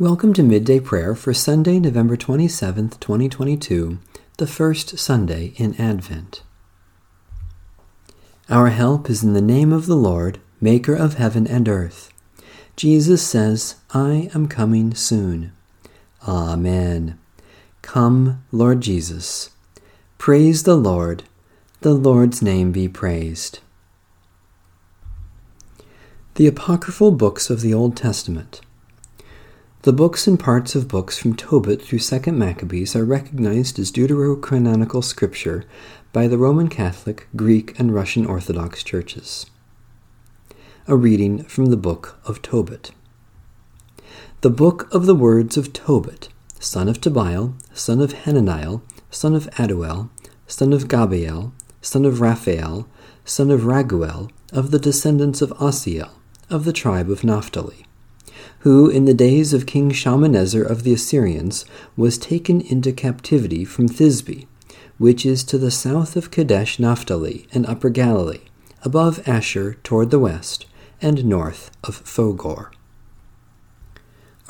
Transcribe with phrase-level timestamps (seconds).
[0.00, 3.98] Welcome to Midday Prayer for Sunday, November 27th, 2022,
[4.36, 6.44] the first Sunday in Advent.
[8.48, 12.12] Our help is in the name of the Lord, Maker of heaven and earth.
[12.76, 15.50] Jesus says, I am coming soon.
[16.28, 17.18] Amen.
[17.82, 19.50] Come, Lord Jesus.
[20.16, 21.24] Praise the Lord.
[21.80, 23.58] The Lord's name be praised.
[26.36, 28.60] The Apocryphal Books of the Old Testament.
[29.82, 35.04] The books and parts of books from Tobit through 2nd Maccabees are recognized as deuterocanonical
[35.04, 35.66] scripture
[36.12, 39.46] by the Roman Catholic, Greek, and Russian Orthodox churches.
[40.88, 42.90] A reading from the Book of Tobit.
[44.40, 49.48] The Book of the Words of Tobit, son of Tobiel, son of Hananiel, son of
[49.52, 50.10] Aduel,
[50.48, 52.88] son of Gabael, son of Raphael,
[53.24, 56.10] son of Raguel, of the descendants of Asiel,
[56.50, 57.84] of the tribe of Naphtali
[58.60, 61.64] who, in the days of King Shalmaneser of the Assyrians,
[61.96, 64.46] was taken into captivity from Thisbe,
[64.98, 68.40] which is to the south of Kadesh Naphtali and Upper Galilee,
[68.82, 70.66] above Asher toward the west,
[71.00, 72.70] and north of Phogor.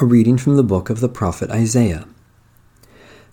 [0.00, 2.06] A reading from the book of the prophet Isaiah.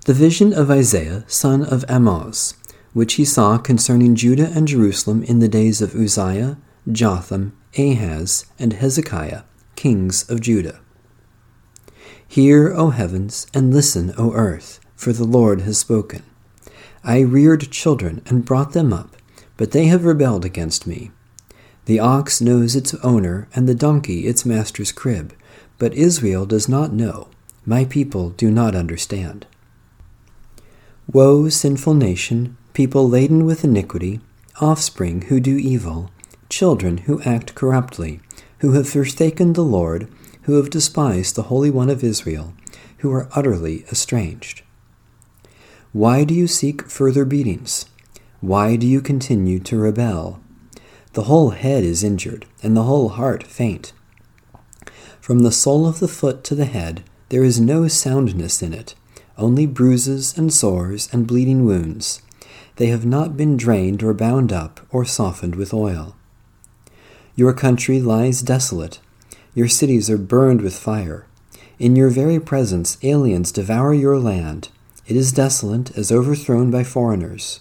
[0.06, 2.56] The vision of Isaiah, son of Amoz,
[2.94, 6.58] which he saw concerning Judah and Jerusalem in the days of Uzziah,
[6.92, 9.44] Jotham, Ahaz, and Hezekiah
[9.76, 10.80] kings of Judah.
[12.28, 16.24] Hear, O heavens, and listen, O earth, for the Lord has spoken.
[17.04, 19.16] I reared children and brought them up,
[19.58, 21.12] but they have rebelled against me.
[21.86, 25.34] The ox knows its owner, and the donkey its master's crib,
[25.78, 27.30] but Israel does not know.
[27.66, 29.46] My people do not understand.
[31.12, 34.20] Woe, sinful nation, people laden with iniquity,
[34.60, 36.10] offspring who do evil,
[36.50, 38.20] children who act corruptly,
[38.66, 40.08] who have forsaken the Lord,
[40.46, 42.56] who have despised the Holy One of Israel,
[42.98, 44.64] who are utterly estranged.
[45.94, 47.86] Why do you seek further beatings?
[48.42, 50.42] Why do you continue to rebel?
[51.14, 53.94] The whole head is injured, and the whole heart faint.
[55.22, 58.96] From the sole of the foot to the head, there is no soundness in it,
[59.38, 62.24] only bruises and sores and bleeding wounds.
[62.78, 66.16] They have not been drained or bound up or softened with oil.
[67.36, 69.00] Your country lies desolate.
[69.54, 71.28] Your cities are burned with fire.
[71.78, 74.70] In your very presence, aliens devour your land.
[75.06, 77.60] It is desolate as overthrown by foreigners.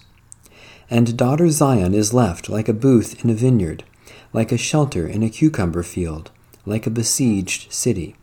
[0.89, 3.83] And daughter Zion is left like a booth in a vineyard,
[4.31, 6.31] like a shelter in a cucumber field,
[6.65, 8.15] like a besieged city.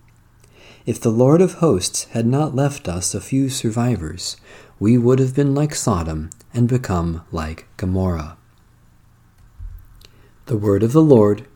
[0.86, 4.36] If the Lord of hosts had not left us a few survivors,
[4.80, 8.36] we would have been like Sodom and become like Gomorrah.
[10.47, 11.47] The word of the Lord.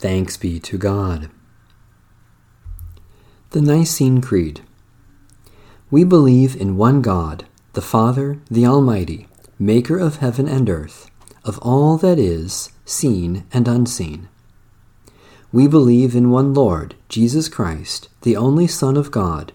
[0.00, 1.30] Thanks be to God.
[3.50, 4.62] The Nicene Creed.
[5.92, 9.28] We believe in one God, the Father, the Almighty,
[9.60, 11.08] maker of heaven and earth,
[11.44, 14.28] of all that is, seen and unseen.
[15.52, 19.52] We believe in one Lord, Jesus Christ, the only Son of God,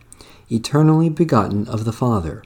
[0.49, 2.41] eternally begotten of the Father,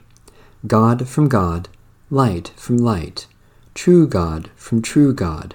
[0.66, 1.68] God from God,
[2.10, 3.28] light from light,
[3.74, 5.54] true God from true God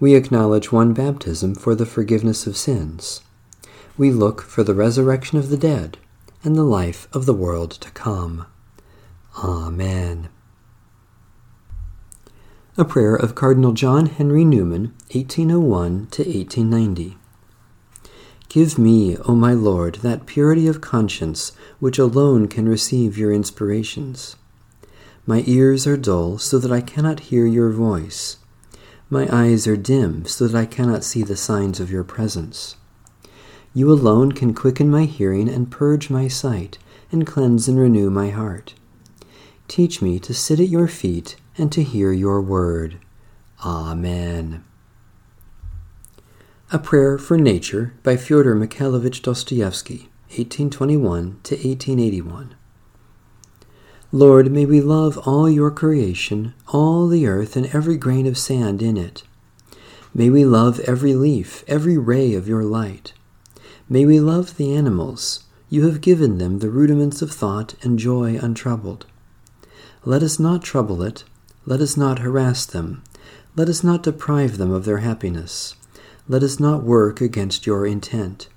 [0.00, 3.20] we acknowledge one baptism for the forgiveness of sins.
[3.98, 5.98] We look for the resurrection of the dead
[6.42, 8.46] and the life of the world to come.
[9.44, 10.30] Amen.
[12.78, 17.18] A prayer of Cardinal John Henry Newman, 1801 to 1890.
[18.48, 24.34] Give me, O my Lord, that purity of conscience which alone can receive your inspirations.
[25.26, 28.38] My ears are dull so that I cannot hear your voice.
[29.12, 32.76] My eyes are dim, so that I cannot see the signs of your presence.
[33.74, 36.78] You alone can quicken my hearing and purge my sight,
[37.10, 38.74] and cleanse and renew my heart.
[39.66, 42.98] Teach me to sit at your feet and to hear your word.
[43.64, 44.62] Amen.
[46.70, 52.54] A Prayer for Nature by Fyodor Mikhailovich Dostoevsky, 1821 to 1881.
[54.12, 58.82] Lord, may we love all your creation, all the earth, and every grain of sand
[58.82, 59.22] in it.
[60.12, 63.12] May we love every leaf, every ray of your light.
[63.88, 65.44] May we love the animals.
[65.68, 69.06] You have given them the rudiments of thought and joy untroubled.
[70.04, 71.22] Let us not trouble it.
[71.64, 73.04] Let us not harass them.
[73.54, 75.76] Let us not deprive them of their happiness.
[76.26, 78.48] Let us not work against your intent.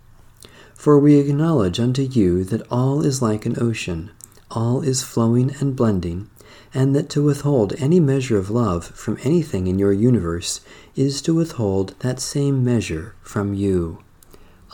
[0.74, 4.10] For we acknowledge unto you that all is like an ocean
[4.56, 6.30] all is flowing and blending,
[6.74, 10.62] and that to withhold any measure of love from anything in your universe
[10.96, 14.04] is to withhold that same measure from you.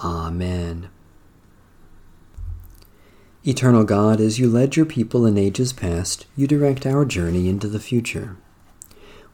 [0.04, 0.90] Amen.
[3.46, 7.68] Eternal God, as you led your people in ages past, you direct our journey into
[7.68, 8.38] the future.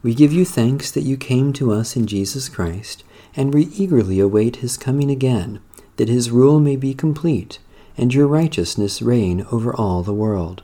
[0.02, 3.02] We give you thanks that you came to us in Jesus Christ,
[3.34, 5.60] and we eagerly await his coming again,
[5.96, 7.58] that his rule may be complete
[7.96, 10.62] and your righteousness reign over all the world.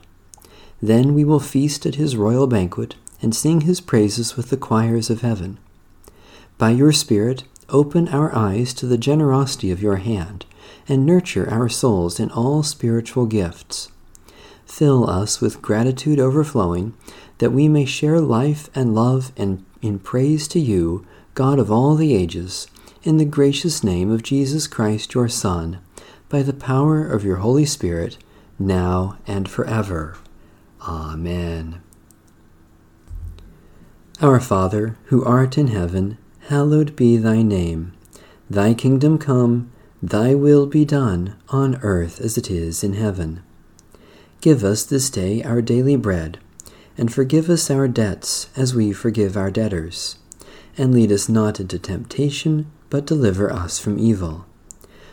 [0.81, 5.09] Then we will feast at his royal banquet and sing his praises with the choirs
[5.09, 5.57] of heaven.
[6.57, 10.45] By your Spirit, open our eyes to the generosity of your hand,
[10.87, 13.89] and nurture our souls in all spiritual gifts.
[14.65, 16.93] Fill us with gratitude overflowing,
[17.37, 21.95] that we may share life and love and in praise to you, God of all
[21.95, 22.67] the ages,
[23.03, 25.79] in the gracious name of Jesus Christ, your Son
[26.33, 28.17] by the power of your Holy Spirit,
[28.57, 30.17] now and forever.
[30.81, 31.79] Amen.
[34.19, 36.17] Our Father, who art in heaven,
[36.49, 37.93] hallowed be thy name.
[38.49, 39.71] Thy kingdom come,
[40.01, 43.43] thy will be done, on earth as it is in heaven.
[44.41, 46.39] Give us this day our daily bread,
[46.97, 50.17] and forgive us our debts as we forgive our debtors.
[50.79, 54.47] And lead us not into temptation, but deliver us from evil.